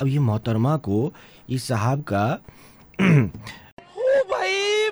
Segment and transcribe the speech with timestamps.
[0.00, 1.12] अब ये मोहतरमा को
[1.50, 2.26] इस साहब का
[4.30, 4.88] भाई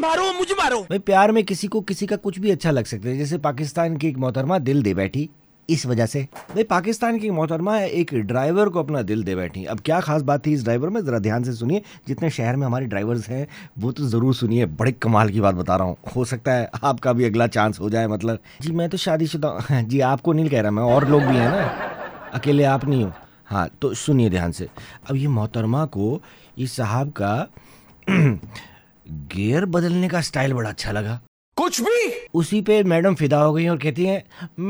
[0.00, 3.08] मारो मुझे मारो। भाई प्यार में किसी को किसी का कुछ भी अच्छा लग सकता
[3.08, 5.28] है। जैसे पाकिस्तान की एक मोहतरमा दिल दे बैठी
[5.68, 9.80] इस वजह से। भाई पाकिस्तान की मोहतरमा एक ड्राइवर को अपना दिल दे बैठी। अब
[9.80, 11.04] क्या खास बात थी इस ड्राइवर में?
[11.04, 13.46] जरा ध्यान से सुनिए जितने शहर में हमारे ड्राइवर्स हैं
[13.78, 17.12] वो तो ज़रूर सुनिए। बड़े कमाल की बात बता रहा हूँ। हो सकता है आपका
[17.12, 20.70] भी अगला चांस हो जाए मतलब। जी मैं तो शादीशुदा। जी आपको नहीं कह रहा
[20.70, 21.66] मैं और लोग भी हैं ना।
[22.34, 23.12] अकेले आप नहीं हो।
[23.50, 24.68] हाँ तो सुनिए ध्यान से।
[25.10, 26.20] अब ये मोहतरमा को
[26.58, 27.34] इस साहब का
[28.10, 31.20] गियर बदलने का स्टाइल बड़ा अच्छा लगा।
[31.56, 32.10] कुछ भी?
[32.34, 34.22] उसी पे मैडम फिदा हो गई और कहती हैं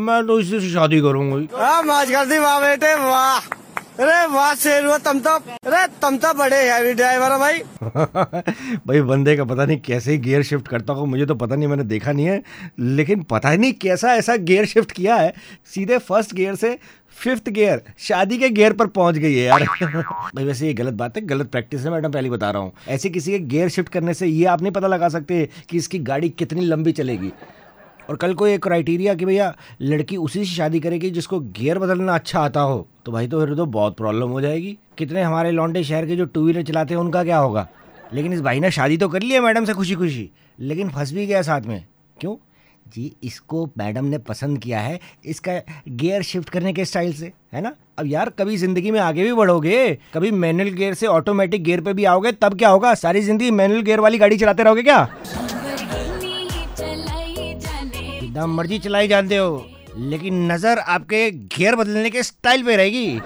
[0.07, 3.41] मैं तो इसी से शादी करूँगी। हाँ मौज कर दी वाह बेटे वाह।
[3.99, 7.59] अरे वाह, शेर तुम तो अरे तुम तो बड़े हैवी ड्राइवर हो भाई।
[8.87, 11.69] भाई, बंदे का पता नहीं कैसे ही गियर शिफ्ट करता हो, मुझे तो पता नहीं,
[11.69, 12.43] मैंने देखा नहीं है,
[12.79, 15.33] लेकिन पता नहीं कैसा ऐसा गियर शिफ्ट किया है।
[15.75, 16.79] सीधे फ़र्स्ट गियर से
[17.17, 19.63] फिफ्थ गियर शादी के गियर पर पहुँच गई है यार।
[20.35, 23.11] भाई, वैसे ये गलत बात है, गलत प्रैक्टिस है मैडम पहले बता रहा हूँ। ऐसे
[23.11, 26.29] किसी के गियर शिफ्ट करने से ये आप नहीं पता लगा सकते कि इसकी गाड़ी
[26.29, 27.33] कितनी लंबी चलेगी।
[28.09, 32.15] और कल को ये क्राइटेरिया कि भैया, लड़की उसी से शादी करेगी जिसको गियर बदलना
[32.15, 35.85] अच्छा आता हो। तो भाई तो फिर तो बहुत प्रॉब्लम हो जाएगी। कितने हमारे लौंडे
[35.85, 37.69] शहर के जो टू व्हीलर चलाते हैं, उनका क्या होगा?
[38.13, 41.27] लेकिन इस भाई ने शादी तो कर लिया मैडम से खुशी खुशी लेकिन फंस भी
[41.27, 41.85] गया साथ में।
[42.17, 42.37] क्यों?
[42.87, 45.53] जी, इसको मैडम ने पसंद किया है, इसका
[45.89, 47.73] गियर शिफ्ट करने के स्टाइल से, है ना?
[47.99, 51.93] अब यार, कभी ज़िंदगी में आगे भी बढ़ोगे, कभी मैनुअल गियर से ऑटोमेटिक गियर पे
[51.93, 52.95] भी आओगे, तब क्या होगा?
[52.95, 55.07] सारी ज़िंदगी मैनुअल गियर वाली गाड़ी चलाते रहोगे क्या?
[58.39, 59.67] जितना मर्ज़ी चलाई जानते हो,
[60.11, 63.19] लेकिन नज़र आपके घेर बदलने के स्टाइल पे रहेगी।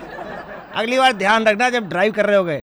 [0.75, 2.57] अगली बार ध्यान रखना जब ड्राइव कर रहे होगे।